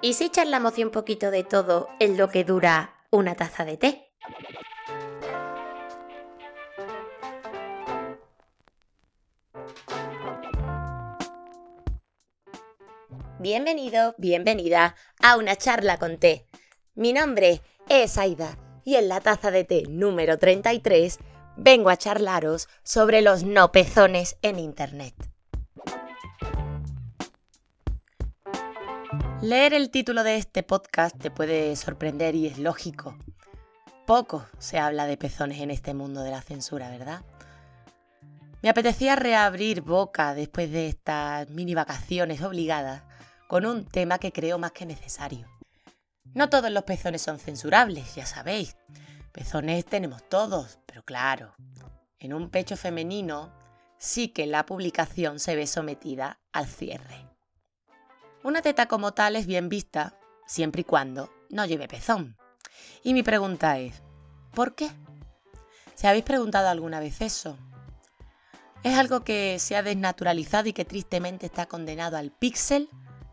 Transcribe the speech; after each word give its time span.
¿Y 0.00 0.12
si 0.12 0.30
charlamos 0.30 0.78
un 0.78 0.90
poquito 0.90 1.32
de 1.32 1.42
todo 1.42 1.88
en 1.98 2.16
lo 2.16 2.28
que 2.28 2.44
dura 2.44 2.94
una 3.10 3.34
taza 3.34 3.64
de 3.64 3.76
té? 3.76 4.12
Bienvenido, 13.40 14.14
bienvenida 14.18 14.94
a 15.20 15.36
una 15.36 15.56
charla 15.56 15.98
con 15.98 16.18
té. 16.18 16.46
Mi 16.94 17.12
nombre 17.12 17.60
es 17.88 18.18
Aida 18.18 18.56
y 18.84 18.96
en 18.96 19.08
la 19.08 19.20
taza 19.20 19.50
de 19.50 19.64
té 19.64 19.82
número 19.88 20.38
33 20.38 21.18
vengo 21.56 21.90
a 21.90 21.96
charlaros 21.96 22.68
sobre 22.84 23.20
los 23.20 23.42
no 23.42 23.72
pezones 23.72 24.36
en 24.42 24.60
Internet. 24.60 25.14
Leer 29.40 29.72
el 29.72 29.90
título 29.90 30.24
de 30.24 30.36
este 30.36 30.64
podcast 30.64 31.16
te 31.16 31.30
puede 31.30 31.76
sorprender 31.76 32.34
y 32.34 32.48
es 32.48 32.58
lógico. 32.58 33.16
Poco 34.04 34.44
se 34.58 34.80
habla 34.80 35.06
de 35.06 35.16
pezones 35.16 35.60
en 35.60 35.70
este 35.70 35.94
mundo 35.94 36.22
de 36.22 36.32
la 36.32 36.42
censura, 36.42 36.90
¿verdad? 36.90 37.22
Me 38.62 38.68
apetecía 38.68 39.14
reabrir 39.14 39.82
boca 39.82 40.34
después 40.34 40.72
de 40.72 40.88
estas 40.88 41.48
mini 41.50 41.76
vacaciones 41.76 42.42
obligadas 42.42 43.04
con 43.46 43.64
un 43.64 43.84
tema 43.84 44.18
que 44.18 44.32
creo 44.32 44.58
más 44.58 44.72
que 44.72 44.86
necesario. 44.86 45.46
No 46.34 46.50
todos 46.50 46.72
los 46.72 46.82
pezones 46.82 47.22
son 47.22 47.38
censurables, 47.38 48.16
ya 48.16 48.26
sabéis. 48.26 48.76
Pezones 49.30 49.84
tenemos 49.84 50.28
todos, 50.28 50.80
pero 50.84 51.04
claro, 51.04 51.54
en 52.18 52.34
un 52.34 52.50
pecho 52.50 52.76
femenino 52.76 53.52
sí 53.98 54.30
que 54.30 54.46
la 54.46 54.66
publicación 54.66 55.38
se 55.38 55.54
ve 55.54 55.68
sometida 55.68 56.40
al 56.52 56.66
cierre. 56.66 57.27
Una 58.42 58.62
teta 58.62 58.86
como 58.86 59.12
tal 59.12 59.36
es 59.36 59.46
bien 59.46 59.68
vista 59.68 60.16
siempre 60.46 60.82
y 60.82 60.84
cuando 60.84 61.30
no 61.50 61.66
lleve 61.66 61.88
pezón. 61.88 62.36
Y 63.02 63.14
mi 63.14 63.22
pregunta 63.22 63.78
es, 63.78 64.02
¿por 64.54 64.74
qué? 64.74 64.90
¿Se 65.94 66.06
habéis 66.06 66.24
preguntado 66.24 66.68
alguna 66.68 67.00
vez 67.00 67.20
eso? 67.20 67.58
Es 68.84 68.96
algo 68.96 69.24
que 69.24 69.58
se 69.58 69.76
ha 69.76 69.82
desnaturalizado 69.82 70.68
y 70.68 70.72
que 70.72 70.84
tristemente 70.84 71.46
está 71.46 71.66
condenado 71.66 72.16
al 72.16 72.30
píxel 72.30 72.88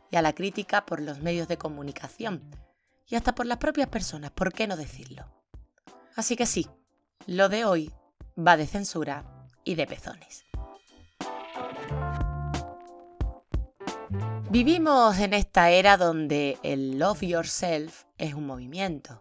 y 0.09 0.16
a 0.16 0.22
la 0.22 0.33
crítica 0.33 0.86
por 0.86 1.02
los 1.02 1.20
medios 1.20 1.48
de 1.48 1.58
comunicación 1.58 2.50
y 3.08 3.16
hasta 3.16 3.36
por 3.36 3.45
las 3.45 3.59
propias 3.59 3.88
personas, 3.89 4.31
¿por 4.31 4.52
qué 4.52 4.67
no 4.67 4.76
decirlo? 4.76 5.26
Así 6.16 6.36
que 6.36 6.45
sí, 6.45 6.67
lo 7.28 7.50
de 7.50 7.66
hoy 7.66 7.92
va 8.36 8.58
de 8.58 8.66
censura 8.66 9.48
y 9.64 9.76
de 9.76 9.86
pezones. 9.86 10.45
Vivimos 14.56 15.20
en 15.20 15.34
esta 15.34 15.70
era 15.70 15.98
donde 15.98 16.58
el 16.64 16.98
love 16.98 17.23
yourself 17.23 18.06
es 18.17 18.36
un 18.36 18.48
movimiento. 18.48 19.20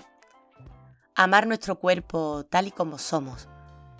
Amar 1.16 1.48
nuestro 1.48 1.80
cuerpo 1.80 2.46
tal 2.48 2.68
y 2.68 2.70
como 2.70 2.98
somos, 2.98 3.48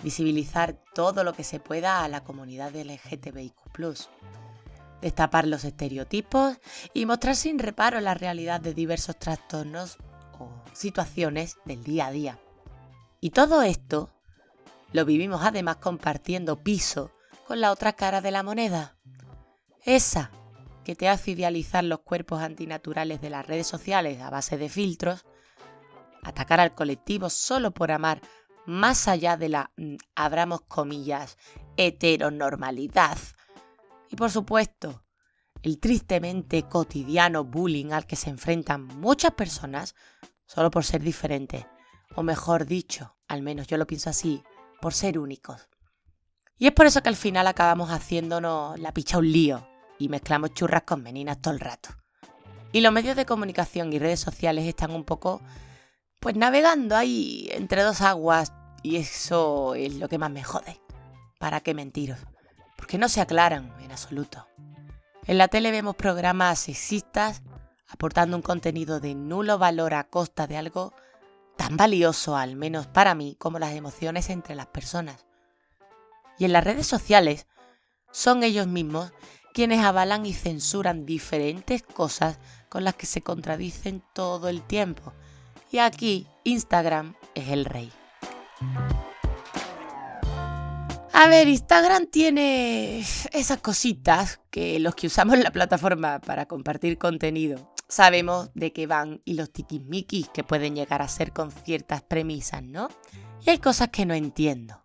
visibilizar 0.05 0.81
todo 0.95 1.25
lo 1.25 1.33
que 1.33 1.43
se 1.43 1.59
pueda 1.59 2.05
a 2.05 2.09
la 2.09 2.23
comunidad 2.23 2.71
LGTBIQ, 2.77 3.57
destapar 5.01 5.49
los 5.49 5.65
estereotipos 5.65 6.57
y 6.93 7.05
mostrar 7.05 7.35
sin 7.35 7.59
reparo 7.59 8.01
la 8.01 8.15
realidad 8.15 8.61
de 8.61 8.73
diversos 8.73 9.19
trastornos 9.19 9.99
o 10.39 10.53
situaciones 10.73 11.57
del 11.65 11.83
día 11.83 12.07
a 12.07 12.13
día. 12.13 12.39
Y 13.21 13.31
todo 13.31 13.63
esto 13.63 14.09
lo 14.93 15.05
vivimos 15.05 15.41
además 15.43 15.79
compartiendo 15.79 16.63
piso 16.63 17.11
con 17.49 17.61
la 17.61 17.73
otra 17.73 17.95
cara 17.95 18.21
de 18.21 18.31
la 18.31 18.45
moneda. 18.45 18.95
Esa 19.85 20.31
que 20.85 20.95
te 20.95 21.09
hace 21.09 21.33
idealizar 21.33 21.83
los 21.83 22.01
cuerpos 22.01 22.41
antinaturales 22.41 23.21
de 23.21 23.31
las 23.31 23.47
redes 23.47 23.67
sociales 23.67 24.21
a 24.21 24.31
base 24.31 24.57
de 24.59 24.69
filtros, 24.69 25.25
atacar 26.23 26.61
al 26.61 26.75
colectivo 26.75 27.31
solo 27.31 27.73
por 27.73 27.91
amar 27.91 28.21
más 28.67 29.09
allá 29.09 29.37
de 29.37 29.49
la, 29.49 29.73
mm, 29.77 29.97
abramos 30.15 30.63
comillas, 30.63 31.37
heteronormalidad. 31.77 33.19
Y 34.11 34.17
por 34.17 34.31
supuesto, 34.31 35.05
el 35.63 35.79
tristemente 35.79 36.65
cotidiano 36.65 37.45
bullying 37.45 37.93
al 37.93 38.07
que 38.07 38.17
se 38.17 38.31
enfrentan 38.31 38.85
muchas 38.85 39.33
personas 39.33 39.95
solo 40.47 40.71
por 40.71 40.85
ser 40.85 41.03
diferentes, 41.03 41.67
o 42.15 42.23
mejor 42.23 42.67
dicho, 42.67 43.17
al 43.29 43.43
menos 43.43 43.67
yo 43.67 43.77
lo 43.77 43.87
pienso 43.87 44.11
así, 44.11 44.43
por 44.81 44.93
ser 44.93 45.19
únicos. 45.19 45.69
Y 46.59 46.67
es 46.67 46.73
por 46.73 46.87
eso 46.87 47.03
que 47.03 47.09
al 47.09 47.17
final 47.17 47.47
acabamos 47.47 47.91
haciéndonos 47.91 48.79
la 48.79 48.93
picha 48.93 49.19
un 49.19 49.33
lío, 49.33 49.67
y 49.99 50.09
mezclamos 50.09 50.55
churras 50.55 50.83
con 50.83 51.03
meninas 51.03 51.41
todo 51.41 51.55
el 51.55 51.61
rato. 51.61 51.91
Y 52.73 52.81
los 52.81 52.93
medios 52.93 53.17
de 53.17 53.27
comunicación 53.27 53.93
y 53.93 53.99
redes 53.99 54.21
sociales 54.21 54.67
están 54.67 54.91
un 54.91 55.05
poco, 55.05 55.41
pues 56.19 56.37
navegando 56.37 56.97
ahí 56.97 57.49
entre 57.53 57.83
dos 57.83 58.01
aguas 58.01 58.53
y 58.83 58.97
eso 58.97 59.75
es 59.75 59.95
lo 59.95 60.09
que 60.09 60.19
más 60.19 60.31
me 60.31 60.43
jode. 60.43 60.81
¿Para 61.39 61.61
qué 61.61 61.75
mentiros? 61.75 62.19
Porque 62.77 62.99
no 62.99 63.09
se 63.09 63.21
aclaran 63.21 63.73
en 63.81 63.93
absoluto. 63.93 64.47
En 65.27 65.39
la 65.39 65.49
tele 65.49 65.71
vemos 65.71 65.97
programas 65.97 66.59
sexistas 66.59 67.43
aportando 67.89 68.37
un 68.37 68.43
contenido 68.43 68.99
de 69.01 69.15
nulo 69.15 69.57
valor 69.57 69.95
a 69.95 70.05
costa 70.05 70.47
de 70.47 70.57
algo 70.57 70.93
tan 71.57 71.77
valioso, 71.77 72.37
al 72.37 72.57
menos 72.57 72.87
para 72.87 73.15
mí, 73.15 73.37
como 73.39 73.59
las 73.59 73.75
emociones 73.75 74.29
entre 74.31 74.55
las 74.55 74.67
personas. 74.67 75.25
Y 76.39 76.45
en 76.45 76.53
las 76.53 76.65
redes 76.65 76.87
sociales 76.87 77.47
son 78.11 78.43
ellos 78.43 78.67
mismos 78.67 79.13
quienes 79.55 79.85
avalan 79.85 80.27
y 80.27 80.35
censuran 80.35 81.07
diferentes 81.07 81.83
cosas 81.83 82.39
con 82.69 82.85
las 82.85 82.97
que 82.97 83.07
se 83.07 83.23
contradicen 83.23 84.03
todo 84.13 84.49
el 84.49 84.63
tiempo. 84.63 85.15
Y 85.71 85.79
aquí 85.79 86.27
Instagram 86.43 87.15
es 87.35 87.49
el 87.49 87.65
rey. 87.65 87.91
A 91.13 91.29
ver, 91.29 91.47
Instagram 91.47 92.09
tiene 92.09 92.99
esas 92.99 93.61
cositas 93.63 94.41
que 94.51 94.81
los 94.81 94.97
que 94.97 95.07
usamos 95.07 95.39
la 95.39 95.53
plataforma 95.53 96.21
para 96.21 96.47
compartir 96.47 96.99
contenido 96.99 97.73
sabemos 97.89 98.51
de 98.55 98.73
qué 98.73 98.89
van 98.89 99.23
y 99.25 99.35
los 99.35 99.53
tiquismiquis 99.53 100.29
que 100.31 100.43
pueden 100.43 100.75
llegar 100.75 101.01
a 101.01 101.09
ser 101.09 101.33
con 101.33 101.53
ciertas 101.53 102.03
premisas, 102.03 102.63
¿no? 102.65 102.89
Y 103.47 103.51
hay 103.51 103.59
cosas 103.59 103.91
que 103.91 104.05
no 104.05 104.15
entiendo. 104.15 104.84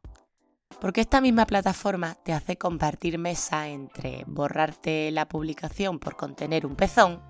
Porque 0.81 1.01
esta 1.01 1.19
misma 1.19 1.45
plataforma 1.45 2.15
te 2.23 2.33
hace 2.33 2.57
compartir 2.57 3.17
mesa 3.17 3.67
entre 3.67 4.23
borrarte 4.27 5.11
la 5.11 5.27
publicación 5.27 5.99
por 5.99 6.15
contener 6.15 6.65
un 6.65 6.75
pezón 6.75 7.21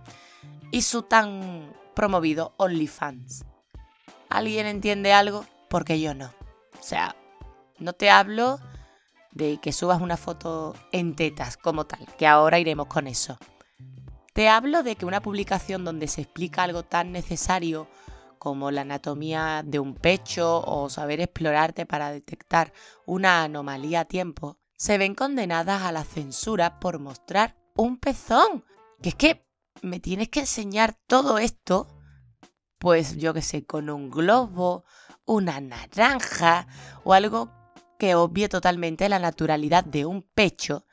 y 0.72 0.84
su 0.84 1.02
tan 1.04 1.74
promovido 1.96 2.54
OnlyFans. 2.58 3.46
¿Alguien 4.30 4.68
entiende 4.68 5.14
algo? 5.14 5.46
Porque 5.70 6.00
yo 6.00 6.14
no. 6.14 6.28
O 6.80 6.84
sea, 6.84 7.16
no 7.80 7.94
te 7.94 8.12
hablo 8.12 8.60
de 9.32 9.58
que 9.58 9.72
subas 9.72 10.02
una 10.02 10.18
foto 10.18 10.76
en 10.92 11.16
tetas 11.16 11.58
como 11.58 11.86
tal, 11.86 12.06
que 12.18 12.28
ahora 12.28 12.60
iremos 12.60 12.88
con 12.88 13.08
eso. 13.08 13.38
Te 14.34 14.48
hablo 14.48 14.84
de 14.84 14.96
que 14.96 15.06
una 15.06 15.22
publicación 15.22 15.84
donde 15.84 16.08
se 16.08 16.22
explica 16.22 16.64
algo 16.64 16.84
tan 16.84 17.12
necesario 17.12 17.88
como 18.40 18.72
la 18.72 18.82
anatomía 18.82 19.62
de 19.66 19.80
un 19.80 19.94
pecho 19.94 20.64
o 20.66 20.90
saber 20.90 21.20
explorarte 21.20 21.86
para 21.86 22.12
detectar 22.12 22.74
una 23.06 23.44
anomalía 23.44 24.02
a 24.02 24.06
tiempo, 24.06 24.58
se 24.76 24.98
ven 24.98 25.14
condenadas 25.14 25.84
a 25.84 25.92
la 25.92 26.06
censura 26.06 26.80
por 26.80 27.00
mostrar 27.00 27.58
un 27.76 27.98
pezón. 27.98 28.64
Que 29.02 29.10
es 29.10 29.16
que 29.16 29.46
me 29.82 30.00
tienes 30.00 30.30
que 30.30 30.42
enseñar 30.42 30.98
todo 31.06 31.38
esto, 31.38 31.88
pues 32.80 33.18
yo 33.18 33.34
que 33.34 33.42
sé, 33.42 33.66
con 33.66 33.90
un 33.90 34.10
globo, 34.10 34.86
una 35.26 35.60
naranja 35.60 36.68
o 37.04 37.14
algo 37.14 37.52
que 38.00 38.16
obvie 38.16 38.48
totalmente 38.48 39.10
la 39.10 39.20
naturalidad 39.20 39.84
de 39.84 40.06
un 40.06 40.24
pecho, 40.24 40.86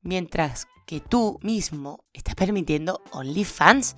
mientras 0.00 0.68
que 0.86 1.00
tú 1.00 1.40
mismo 1.42 2.04
estás 2.12 2.36
permitiendo 2.36 3.02
OnlyFans 3.10 3.96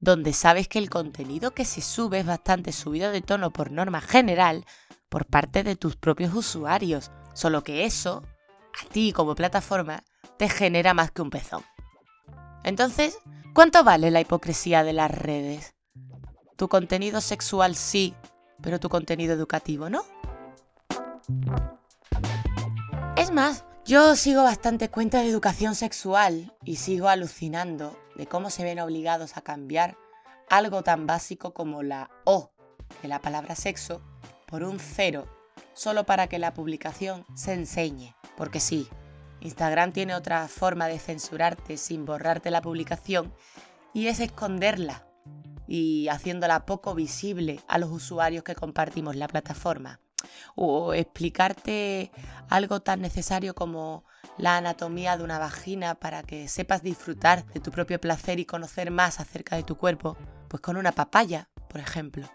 donde 0.00 0.32
sabes 0.32 0.66
que 0.66 0.78
el 0.78 0.88
contenido 0.88 1.52
que 1.52 1.64
se 1.64 1.82
sube 1.82 2.20
es 2.20 2.26
bastante 2.26 2.72
subido 2.72 3.12
de 3.12 3.20
tono 3.20 3.50
por 3.50 3.70
norma 3.70 4.00
general 4.00 4.64
por 5.10 5.26
parte 5.26 5.62
de 5.62 5.76
tus 5.76 5.96
propios 5.96 6.34
usuarios, 6.34 7.10
solo 7.34 7.62
que 7.62 7.84
eso, 7.84 8.22
a 8.80 8.88
ti 8.88 9.12
como 9.12 9.34
plataforma, 9.34 10.02
te 10.38 10.48
genera 10.48 10.94
más 10.94 11.10
que 11.10 11.22
un 11.22 11.30
pezón. 11.30 11.62
Entonces, 12.64 13.18
¿cuánto 13.54 13.84
vale 13.84 14.10
la 14.10 14.20
hipocresía 14.20 14.84
de 14.84 14.94
las 14.94 15.10
redes? 15.10 15.74
Tu 16.56 16.68
contenido 16.68 17.20
sexual 17.20 17.74
sí, 17.74 18.14
pero 18.62 18.80
tu 18.80 18.88
contenido 18.88 19.34
educativo 19.34 19.90
no. 19.90 20.04
Es 23.16 23.30
más, 23.30 23.64
yo 23.84 24.16
sigo 24.16 24.42
bastante 24.42 24.88
cuenta 24.88 25.20
de 25.20 25.28
educación 25.28 25.74
sexual 25.74 26.54
y 26.64 26.76
sigo 26.76 27.08
alucinando 27.08 27.98
de 28.20 28.26
cómo 28.26 28.50
se 28.50 28.64
ven 28.64 28.78
obligados 28.80 29.38
a 29.38 29.40
cambiar 29.40 29.96
algo 30.50 30.82
tan 30.82 31.06
básico 31.06 31.54
como 31.54 31.82
la 31.82 32.10
O 32.24 32.52
de 33.00 33.08
la 33.08 33.22
palabra 33.22 33.54
sexo 33.54 34.02
por 34.46 34.62
un 34.62 34.78
cero, 34.78 35.26
solo 35.72 36.04
para 36.04 36.26
que 36.26 36.38
la 36.38 36.52
publicación 36.52 37.24
se 37.34 37.54
enseñe. 37.54 38.14
Porque 38.36 38.60
sí, 38.60 38.90
Instagram 39.40 39.92
tiene 39.92 40.14
otra 40.14 40.48
forma 40.48 40.86
de 40.86 40.98
censurarte 40.98 41.78
sin 41.78 42.04
borrarte 42.04 42.50
la 42.50 42.60
publicación 42.60 43.32
y 43.94 44.08
es 44.08 44.20
esconderla 44.20 45.06
y 45.66 46.08
haciéndola 46.08 46.66
poco 46.66 46.94
visible 46.94 47.60
a 47.68 47.78
los 47.78 47.90
usuarios 47.90 48.44
que 48.44 48.54
compartimos 48.54 49.16
la 49.16 49.28
plataforma. 49.28 49.98
O 50.56 50.92
explicarte 50.92 52.12
algo 52.50 52.80
tan 52.80 53.00
necesario 53.00 53.54
como 53.54 54.04
la 54.38 54.56
anatomía 54.56 55.16
de 55.16 55.24
una 55.24 55.38
vagina 55.38 55.94
para 55.94 56.22
que 56.22 56.48
sepas 56.48 56.82
disfrutar 56.82 57.44
de 57.46 57.60
tu 57.60 57.70
propio 57.70 58.00
placer 58.00 58.40
y 58.40 58.44
conocer 58.44 58.90
más 58.90 59.20
acerca 59.20 59.56
de 59.56 59.62
tu 59.62 59.76
cuerpo, 59.76 60.16
pues 60.48 60.60
con 60.60 60.76
una 60.76 60.92
papaya, 60.92 61.48
por 61.68 61.80
ejemplo. 61.80 62.28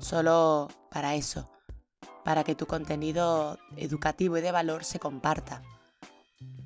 Solo 0.00 0.68
para 0.90 1.14
eso, 1.14 1.50
para 2.24 2.44
que 2.44 2.54
tu 2.54 2.66
contenido 2.66 3.58
educativo 3.76 4.38
y 4.38 4.40
de 4.40 4.52
valor 4.52 4.84
se 4.84 4.98
comparta. 4.98 5.62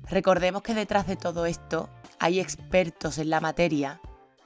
Recordemos 0.09 0.61
que 0.61 0.73
detrás 0.73 1.07
de 1.07 1.17
todo 1.17 1.45
esto 1.45 1.89
hay 2.19 2.39
expertos 2.39 3.17
en 3.17 3.29
la 3.29 3.41
materia 3.41 3.99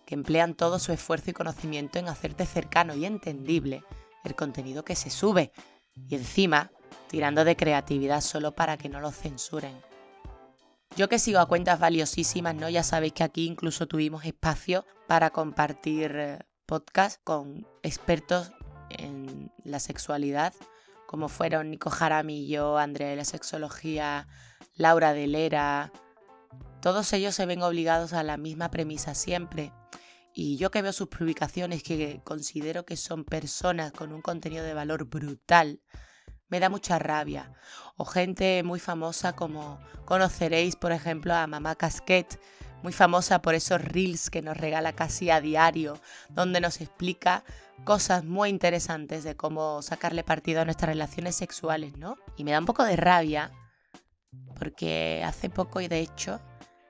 que 0.05 0.15
emplean 0.15 0.55
todo 0.55 0.79
su 0.79 0.91
esfuerzo 0.91 1.29
y 1.29 1.33
conocimiento 1.33 1.99
en 1.99 2.09
hacerte 2.09 2.45
cercano 2.45 2.95
y 2.95 3.05
entendible 3.05 3.83
el 4.23 4.35
contenido 4.35 4.83
que 4.83 4.95
se 4.95 5.09
sube 5.09 5.51
y 5.95 6.15
encima 6.15 6.71
tirando 7.07 7.45
de 7.45 7.55
creatividad 7.55 8.21
solo 8.21 8.53
para 8.53 8.77
que 8.77 8.89
no 8.89 8.99
lo 8.99 9.11
censuren. 9.11 9.90
Yo 10.97 11.07
que 11.07 11.19
sigo 11.19 11.39
a 11.39 11.47
cuentas 11.47 11.79
valiosísimas, 11.79 12.53
¿no? 12.53 12.69
Ya 12.69 12.83
sabéis 12.83 13.13
que 13.13 13.23
aquí 13.23 13.45
incluso 13.45 13.87
tuvimos 13.87 14.25
espacio 14.25 14.85
para 15.07 15.29
compartir 15.29 16.11
eh, 16.15 16.39
podcast 16.65 17.21
con 17.23 17.65
expertos 17.81 18.51
en 18.89 19.51
la 19.63 19.79
sexualidad, 19.79 20.53
como 21.07 21.29
fueron 21.29 21.71
Nico 21.71 21.89
Jaramillo, 21.89 22.77
Andrea 22.77 23.09
de 23.09 23.15
la 23.15 23.25
Sexología, 23.25 24.27
Laura 24.75 25.13
de 25.13 25.27
Lera. 25.27 25.93
Todos 26.81 27.13
ellos 27.13 27.35
se 27.35 27.45
ven 27.45 27.61
obligados 27.61 28.11
a 28.11 28.23
la 28.23 28.35
misma 28.35 28.69
premisa 28.69 29.15
siempre. 29.15 29.71
Y 30.33 30.57
yo 30.57 30.71
que 30.71 30.81
veo 30.81 30.91
sus 30.91 31.07
publicaciones, 31.07 31.83
que 31.83 32.19
considero 32.25 32.85
que 32.85 32.97
son 32.97 33.23
personas 33.23 33.93
con 33.93 34.11
un 34.11 34.21
contenido 34.21 34.63
de 34.65 34.73
valor 34.73 35.05
brutal, 35.05 35.79
me 36.51 36.59
da 36.59 36.69
mucha 36.69 36.99
rabia. 36.99 37.51
O 37.97 38.05
gente 38.05 38.61
muy 38.63 38.79
famosa 38.79 39.33
como 39.33 39.79
conoceréis, 40.05 40.75
por 40.75 40.91
ejemplo, 40.91 41.33
a 41.33 41.47
Mamá 41.47 41.75
Casquet, 41.75 42.39
muy 42.83 42.93
famosa 42.93 43.41
por 43.41 43.55
esos 43.55 43.81
reels 43.81 44.29
que 44.29 44.41
nos 44.41 44.57
regala 44.57 44.93
casi 44.93 45.29
a 45.29 45.41
diario, 45.41 45.99
donde 46.29 46.61
nos 46.61 46.81
explica 46.81 47.43
cosas 47.85 48.23
muy 48.23 48.49
interesantes 48.49 49.23
de 49.23 49.35
cómo 49.35 49.81
sacarle 49.81 50.23
partido 50.23 50.61
a 50.61 50.65
nuestras 50.65 50.89
relaciones 50.89 51.35
sexuales, 51.35 51.97
¿no? 51.97 52.17
Y 52.37 52.43
me 52.43 52.51
da 52.51 52.59
un 52.59 52.65
poco 52.65 52.83
de 52.83 52.95
rabia 52.95 53.51
porque 54.55 55.23
hace 55.25 55.49
poco 55.49 55.81
y 55.81 55.87
de 55.87 55.99
hecho 55.99 56.39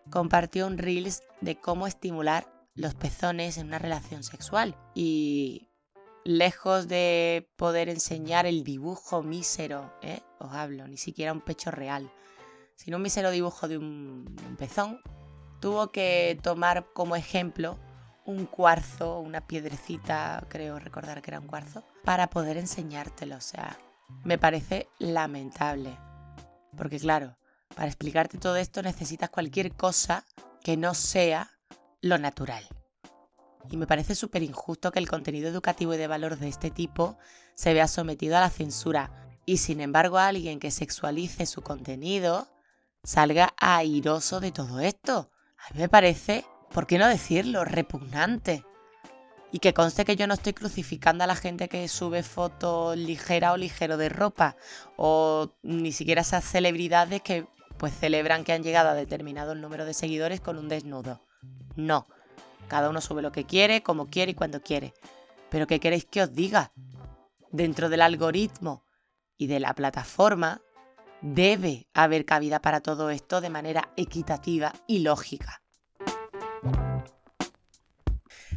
compartió 0.10 0.68
un 0.68 0.78
reels 0.78 1.24
de 1.40 1.58
cómo 1.58 1.88
estimular 1.88 2.52
los 2.76 2.96
pezones 2.96 3.58
en 3.58 3.68
una 3.68 3.80
relación 3.80 4.24
sexual 4.24 4.76
y 4.96 5.71
lejos 6.24 6.88
de 6.88 7.50
poder 7.56 7.90
enseñar 7.90 8.46
el 8.46 8.64
dibujo 8.64 9.24
mísero, 9.24 9.94
¿eh? 10.02 10.22
os 10.40 10.52
hablo, 10.54 10.88
ni 10.88 10.98
siquiera 10.98 11.34
un 11.34 11.42
pecho 11.42 11.72
real, 11.72 12.12
sino 12.76 12.98
un 12.98 13.04
mísero 13.04 13.32
dibujo 13.32 13.68
de 13.68 13.78
un, 13.78 14.26
pezón, 14.58 15.02
tuvo 15.60 15.92
que 15.92 16.40
tomar 16.42 16.88
como 16.94 17.16
ejemplo 17.16 17.78
un 18.26 18.46
cuarzo, 18.46 19.20
una 19.20 19.48
piedrecita, 19.48 20.46
creo 20.50 20.80
recordar 20.80 21.22
que 21.22 21.32
era 21.32 21.40
un 21.40 21.48
cuarzo, 21.48 21.84
para 22.04 22.30
poder 22.30 22.58
enseñártelo. 22.58 23.36
O 23.36 23.42
sea, 23.42 23.78
me 24.24 24.38
parece 24.38 24.88
lamentable. 25.00 25.98
Porque 26.78 27.00
claro, 27.00 27.38
para 27.76 27.88
explicarte 27.88 28.38
todo 28.38 28.56
esto 28.56 28.82
necesitas 28.82 29.30
cualquier 29.30 29.76
cosa 29.76 30.26
que 30.64 30.78
no 30.78 30.94
sea 30.94 31.52
lo 32.02 32.18
natural 32.18 32.68
y 33.70 33.78
me 33.78 33.88
parece 33.88 34.16
súper 34.16 34.44
injusto 34.44 34.92
que 34.92 35.00
el 35.00 35.10
contenido 35.10 35.50
educativo 35.50 35.94
y 35.94 35.98
de 35.98 36.08
valor 36.08 36.38
de 36.38 36.48
este 36.48 36.72
tipo 36.72 37.18
se 37.56 37.74
vea 37.74 37.88
sometido 37.88 38.38
a 38.38 38.42
la 38.42 38.50
censura 38.50 39.12
y 39.46 39.58
sin 39.58 39.82
embargo 39.82 40.18
alguien 40.18 40.60
que 40.60 40.72
sexualice 40.72 41.46
su 41.46 41.62
contenido 41.62 42.48
salga 43.04 43.54
airoso 43.58 44.40
de 44.40 44.52
todo 44.52 44.80
esto. 44.80 45.32
A 45.58 45.74
mí 45.74 45.82
me 45.82 45.90
parece, 45.90 46.46
¿por 46.72 46.88
qué 46.88 46.98
no 46.98 47.08
decirlo?, 47.08 47.66
repugnante. 47.66 48.66
Y 49.52 49.60
que 49.60 49.74
conste 49.74 50.06
que 50.06 50.16
yo 50.16 50.28
no 50.28 50.36
estoy 50.36 50.54
crucificando 50.54 51.24
a 51.24 51.28
la 51.28 51.36
gente 51.36 51.68
que 51.68 51.88
sube 51.90 52.24
fotos 52.24 52.96
ligera 52.96 53.52
o 53.52 53.58
ligero 53.58 53.98
de 53.98 54.08
ropa, 54.08 54.56
o 54.96 55.52
ni 55.62 55.92
siquiera 55.92 56.22
esas 56.22 56.46
celebridades 56.46 57.22
que 57.22 57.46
pues 57.78 57.94
celebran 57.94 58.44
que 58.44 58.54
han 58.54 58.64
llegado 58.64 58.90
a 58.90 58.94
determinado 58.94 59.56
número 59.56 59.86
de 59.86 59.94
seguidores 59.94 60.40
con 60.40 60.58
un 60.58 60.70
desnudo. 60.70 61.20
No, 61.76 62.08
cada 62.68 62.90
uno 62.90 63.02
sube 63.02 63.22
lo 63.22 63.32
que 63.32 63.46
quiere, 63.46 63.84
como 63.84 64.10
quiere 64.10 64.32
y 64.32 64.36
cuando 64.36 64.62
quiere. 64.62 64.94
Pero 65.50 65.68
¿qué 65.68 65.80
queréis 65.80 66.06
que 66.06 66.24
os 66.24 66.34
diga? 66.34 66.72
Dentro 67.52 67.90
del 67.90 68.02
algoritmo 68.02 68.86
y 69.38 69.48
de 69.48 69.60
la 69.60 69.74
plataforma 69.74 70.62
debe 71.22 71.88
haber 71.94 72.26
cabida 72.26 72.62
para 72.62 72.82
todo 72.82 73.10
esto 73.10 73.42
de 73.42 73.50
manera 73.50 73.92
equitativa 73.98 74.74
y 74.88 75.00
lógica. 75.00 75.62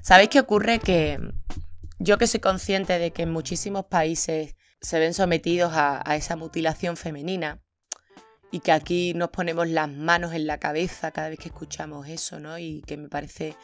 ¿Sabéis 0.03 0.29
qué 0.29 0.41
ocurre? 0.41 0.79
Que 0.79 1.19
yo 1.99 2.19
que 2.19 2.27
soy 2.27 2.41
consciente 2.41 2.99
de 2.99 3.12
que 3.12 3.23
en 3.23 3.33
muchísimos 3.33 3.87
países 3.87 4.56
se 4.81 4.99
ven 4.99 5.15
sometidos 5.15 5.73
a, 5.75 6.03
esa 6.15 6.37
mutilación 6.37 6.97
femenina 6.97 7.62
y 8.51 8.61
que 8.61 8.73
aquí 8.73 9.15
nos 9.15 9.31
ponemos 9.31 9.67
las 9.69 9.89
manos 9.89 10.35
en 10.35 10.47
la 10.47 10.59
cabeza 10.59 11.11
cada 11.11 11.31
vez 11.31 11.39
que 11.39 11.49
escuchamos 11.49 12.06
eso, 12.09 12.39
¿no? 12.39 12.59
Y 12.59 12.83
que 12.83 12.99
me 12.99 13.09
parece 13.09 13.56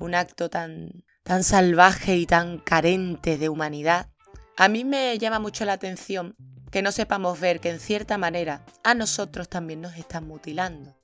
un 0.00 0.14
acto 0.14 0.48
tan, 0.50 1.04
tan 1.22 1.44
salvaje 1.44 2.16
y 2.16 2.26
tan 2.26 2.58
carente 2.58 3.38
de 3.38 3.48
humanidad, 3.48 4.10
a 4.56 4.68
mí 4.68 4.84
me 4.84 5.16
llama 5.18 5.38
mucho 5.38 5.64
la 5.64 5.74
atención 5.74 6.36
que 6.70 6.82
no 6.82 6.92
sepamos 6.92 7.38
ver 7.40 7.60
que 7.60 7.70
en 7.70 7.80
cierta 7.80 8.18
manera 8.18 8.64
a 8.84 8.94
nosotros 8.94 9.48
también 9.48 9.80
nos 9.80 9.96
están 9.96 10.26
mutilando. 10.26 10.96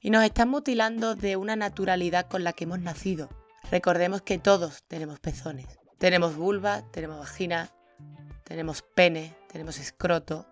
Y 0.00 0.10
nos 0.10 0.24
están 0.24 0.48
mutilando 0.48 1.14
de 1.14 1.36
una 1.36 1.56
naturalidad 1.56 2.28
con 2.28 2.44
la 2.44 2.52
que 2.52 2.64
hemos 2.64 2.80
nacido. 2.80 3.28
Recordemos 3.70 4.22
que 4.22 4.38
todos 4.38 4.84
tenemos 4.86 5.18
pezones. 5.20 5.66
Tenemos 5.98 6.36
vulva, 6.36 6.82
tenemos 6.92 7.18
vagina, 7.18 7.70
tenemos 8.44 8.82
pene, 8.82 9.36
tenemos 9.50 9.78
escroto. 9.78 10.46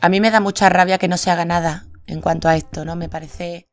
A 0.00 0.08
mí 0.08 0.20
me 0.20 0.30
da 0.30 0.40
mucha 0.40 0.68
rabia 0.68 0.98
que 0.98 1.08
no 1.08 1.16
se 1.16 1.30
haga 1.30 1.44
nada 1.44 1.86
en 2.06 2.20
cuanto 2.20 2.48
a 2.48 2.56
esto, 2.56 2.84
¿no? 2.84 2.94
Me 2.96 3.08
parece 3.08 3.67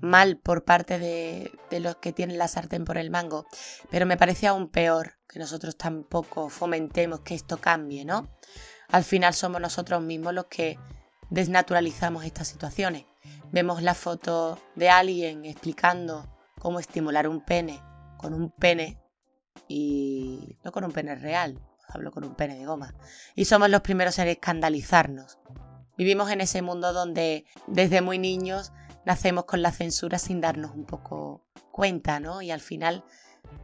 mal 0.00 0.38
por 0.38 0.64
parte 0.64 0.98
de, 0.98 1.52
los 1.80 1.96
que 1.96 2.12
tienen 2.12 2.38
la 2.38 2.48
sartén 2.48 2.84
por 2.84 2.98
el 2.98 3.10
mango, 3.10 3.46
pero 3.90 4.06
me 4.06 4.16
parece 4.16 4.46
aún 4.46 4.68
peor 4.68 5.18
que 5.28 5.38
nosotros 5.38 5.76
tampoco 5.76 6.48
fomentemos 6.48 7.20
que 7.20 7.34
esto 7.34 7.58
cambie, 7.58 8.04
¿no? 8.04 8.28
Al 8.88 9.04
final 9.04 9.34
somos 9.34 9.60
nosotros 9.60 10.02
mismos 10.02 10.34
los 10.34 10.46
que 10.46 10.78
desnaturalizamos 11.30 12.24
estas 12.24 12.48
situaciones. 12.48 13.04
Vemos 13.52 13.82
la 13.82 13.94
foto 13.94 14.58
de 14.74 14.90
alguien 14.90 15.44
explicando 15.44 16.28
cómo 16.58 16.80
estimular 16.80 17.28
un 17.28 17.44
pene 17.44 17.80
con 18.16 18.34
un 18.34 18.50
pene 18.50 19.00
y 19.68 20.58
no 20.64 20.72
con 20.72 20.84
un 20.84 20.92
pene 20.92 21.14
real, 21.14 21.60
hablo 21.88 22.10
con 22.10 22.24
un 22.24 22.34
pene 22.34 22.58
de 22.58 22.66
goma. 22.66 22.94
Y 23.34 23.44
somos 23.44 23.70
los 23.70 23.80
primeros 23.82 24.18
en 24.18 24.28
escandalizarnos. 24.28 25.38
Vivimos 25.96 26.30
en 26.30 26.40
ese 26.40 26.62
mundo 26.62 26.92
donde 26.92 27.44
desde 27.66 28.00
muy 28.00 28.18
niños 28.18 28.72
nacemos 29.04 29.44
con 29.44 29.62
la 29.62 29.72
censura 29.72 30.18
sin 30.18 30.40
darnos 30.40 30.72
un 30.72 30.84
poco 30.84 31.44
cuenta, 31.70 32.20
¿no? 32.20 32.42
Y 32.42 32.50
al 32.50 32.60
final, 32.60 33.04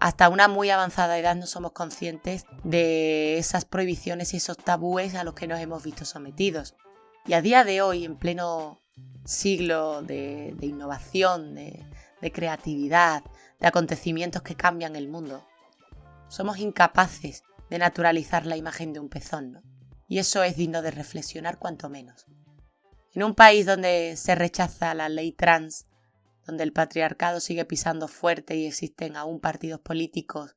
hasta 0.00 0.28
una 0.28 0.48
muy 0.48 0.70
avanzada 0.70 1.18
edad 1.18 1.36
no 1.36 1.46
somos 1.46 1.72
conscientes 1.72 2.44
de 2.64 3.38
esas 3.38 3.64
prohibiciones 3.64 4.34
y 4.34 4.38
esos 4.38 4.56
tabúes 4.56 5.14
a 5.14 5.24
los 5.24 5.34
que 5.34 5.46
nos 5.46 5.60
hemos 5.60 5.82
visto 5.82 6.04
sometidos. 6.04 6.74
Y 7.26 7.34
a 7.34 7.42
día 7.42 7.64
de 7.64 7.82
hoy, 7.82 8.04
en 8.04 8.16
pleno 8.16 8.80
siglo 9.24 10.02
de, 10.02 10.54
innovación, 10.60 11.54
de, 11.54 11.84
de 12.20 12.32
creatividad, 12.32 13.22
de 13.60 13.66
acontecimientos 13.66 14.42
que 14.42 14.54
cambian 14.54 14.96
el 14.96 15.08
mundo, 15.08 15.44
somos 16.28 16.58
incapaces 16.58 17.42
de 17.68 17.78
naturalizar 17.78 18.46
la 18.46 18.56
imagen 18.56 18.92
de 18.92 19.00
un 19.00 19.08
pezón, 19.08 19.52
¿no? 19.52 19.62
Y 20.08 20.18
eso 20.18 20.44
es 20.44 20.56
digno 20.56 20.82
de 20.82 20.92
reflexionar 20.92 21.58
cuanto 21.58 21.88
menos. 21.88 22.26
En 23.16 23.22
un 23.22 23.34
país 23.34 23.64
donde 23.64 24.14
se 24.16 24.34
rechaza 24.34 24.92
la 24.92 25.08
ley 25.08 25.32
trans, 25.32 25.86
donde 26.44 26.64
el 26.64 26.74
patriarcado 26.74 27.40
sigue 27.40 27.64
pisando 27.64 28.08
fuerte 28.08 28.56
y 28.56 28.66
existen 28.66 29.16
aún 29.16 29.40
partidos 29.40 29.80
políticos 29.80 30.54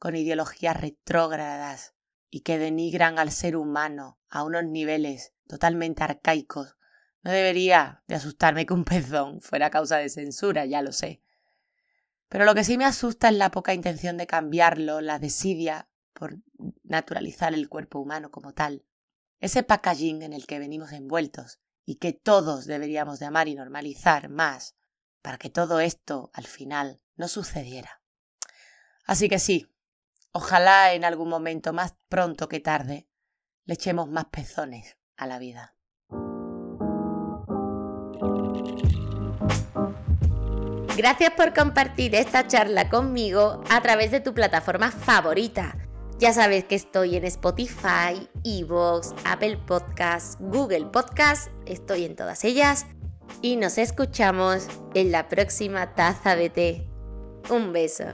con 0.00 0.16
ideologías 0.16 0.80
retrógradas 0.80 1.94
y 2.28 2.40
que 2.40 2.58
denigran 2.58 3.20
al 3.20 3.30
ser 3.30 3.54
humano 3.54 4.18
a 4.28 4.42
unos 4.42 4.64
niveles 4.64 5.32
totalmente 5.46 6.02
arcaicos, 6.02 6.76
no 7.22 7.30
debería 7.30 8.02
de 8.08 8.16
asustarme 8.16 8.66
que 8.66 8.74
un 8.74 8.84
pezón 8.84 9.40
fuera 9.40 9.70
causa 9.70 9.98
de 9.98 10.08
censura, 10.08 10.66
ya 10.66 10.82
lo 10.82 10.90
sé. 10.90 11.22
Pero 12.28 12.44
lo 12.44 12.56
que 12.56 12.64
sí 12.64 12.78
me 12.78 12.84
asusta 12.84 13.28
es 13.28 13.36
la 13.36 13.52
poca 13.52 13.74
intención 13.74 14.16
de 14.16 14.26
cambiarlo, 14.26 15.02
la 15.02 15.20
desidia 15.20 15.88
por 16.14 16.38
naturalizar 16.82 17.54
el 17.54 17.68
cuerpo 17.68 18.00
humano 18.00 18.32
como 18.32 18.54
tal. 18.54 18.84
Ese 19.38 19.62
packaging 19.62 20.22
en 20.22 20.32
el 20.32 20.48
que 20.48 20.58
venimos 20.58 20.90
envueltos, 20.90 21.60
y 21.84 21.96
que 21.96 22.12
todos 22.12 22.66
deberíamos 22.66 23.18
de 23.18 23.26
amar 23.26 23.48
y 23.48 23.54
normalizar 23.54 24.28
más 24.28 24.76
para 25.20 25.38
que 25.38 25.50
todo 25.50 25.80
esto 25.80 26.30
al 26.34 26.46
final 26.46 27.00
no 27.16 27.28
sucediera. 27.28 28.02
Así 29.04 29.28
que 29.28 29.38
sí, 29.38 29.72
ojalá 30.32 30.94
en 30.94 31.04
algún 31.04 31.28
momento 31.28 31.72
más 31.72 31.94
pronto 32.08 32.48
que 32.48 32.60
tarde 32.60 33.08
le 33.64 33.74
echemos 33.74 34.08
más 34.08 34.26
pezones 34.26 34.96
a 35.16 35.26
la 35.26 35.38
vida. 35.38 35.76
Gracias 40.96 41.32
por 41.32 41.54
compartir 41.54 42.14
esta 42.14 42.46
charla 42.46 42.90
conmigo 42.90 43.62
a 43.70 43.80
través 43.80 44.10
de 44.10 44.20
tu 44.20 44.34
plataforma 44.34 44.90
favorita. 44.90 45.76
Ya 46.18 46.32
sabes 46.32 46.64
que 46.64 46.76
estoy 46.76 47.16
en 47.16 47.24
Spotify, 47.24 48.28
Evox, 48.44 49.14
Apple 49.24 49.58
Podcasts, 49.66 50.36
Google 50.40 50.86
Podcasts, 50.86 51.50
estoy 51.66 52.04
en 52.04 52.16
todas 52.16 52.44
ellas. 52.44 52.86
Y 53.40 53.56
nos 53.56 53.78
escuchamos 53.78 54.68
en 54.94 55.10
la 55.10 55.28
próxima 55.28 55.94
taza 55.94 56.36
de 56.36 56.50
té. 56.50 56.88
Un 57.50 57.72
beso. 57.72 58.04